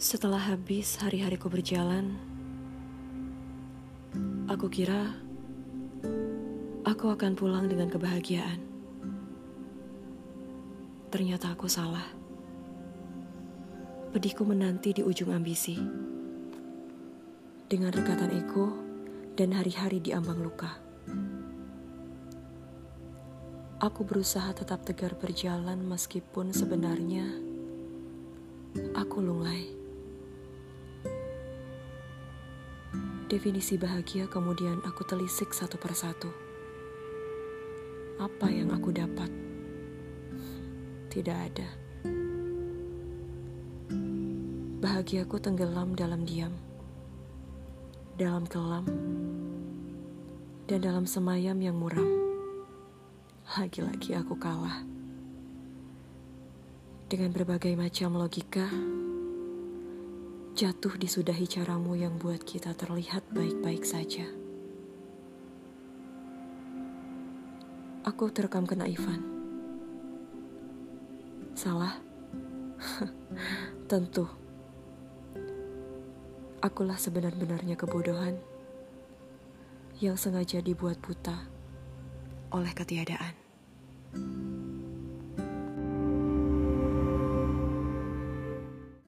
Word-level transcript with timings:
Setelah 0.00 0.56
habis 0.56 0.96
hari-hariku 0.96 1.52
berjalan, 1.52 2.16
aku 4.48 4.72
kira 4.72 5.12
aku 6.88 7.12
akan 7.12 7.36
pulang 7.36 7.68
dengan 7.68 7.92
kebahagiaan. 7.92 8.64
Ternyata 11.12 11.52
aku 11.52 11.68
salah. 11.68 12.08
Pedihku 14.16 14.40
menanti 14.48 14.96
di 14.96 15.04
ujung 15.04 15.36
ambisi. 15.36 15.76
Dengan 17.68 17.92
rekatan 17.92 18.32
ego 18.32 18.72
dan 19.36 19.52
hari-hari 19.52 20.00
di 20.00 20.16
ambang 20.16 20.40
luka. 20.40 20.80
Aku 23.84 24.08
berusaha 24.08 24.48
tetap 24.56 24.80
tegar 24.80 25.12
berjalan 25.20 25.84
meskipun 25.84 26.56
sebenarnya 26.56 27.28
aku 28.96 29.20
lunglai. 29.20 29.79
Definisi 33.30 33.78
bahagia 33.78 34.26
kemudian 34.26 34.82
aku 34.82 35.06
telisik 35.06 35.54
satu 35.54 35.78
persatu. 35.78 36.34
Apa 38.18 38.50
yang 38.50 38.74
aku 38.74 38.90
dapat? 38.90 39.30
Tidak 41.14 41.38
ada. 41.38 41.70
Bahagiaku 44.82 45.38
tenggelam 45.38 45.94
dalam 45.94 46.26
diam, 46.26 46.50
dalam 48.18 48.50
kelam, 48.50 48.90
dan 50.66 50.82
dalam 50.82 51.06
semayam 51.06 51.62
yang 51.62 51.78
muram. 51.78 52.10
Lagi-lagi 53.54 54.18
aku 54.18 54.34
kalah. 54.42 54.82
Dengan 57.06 57.30
berbagai 57.30 57.78
macam 57.78 58.18
logika, 58.18 58.66
jatuh 60.60 60.92
disudahi 61.00 61.48
caramu 61.48 61.96
yang 61.96 62.20
buat 62.20 62.44
kita 62.44 62.76
terlihat 62.76 63.24
baik-baik 63.32 63.80
saja. 63.80 64.28
Aku 68.04 68.28
terekam 68.28 68.68
kenaifan. 68.68 69.24
Salah? 71.56 71.96
Tentu. 73.88 74.28
Akulah 76.60 77.00
sebenar-benarnya 77.00 77.80
kebodohan 77.80 78.36
yang 79.96 80.20
sengaja 80.20 80.60
dibuat 80.60 81.00
buta 81.00 81.40
oleh 82.52 82.76
ketiadaan. 82.76 83.32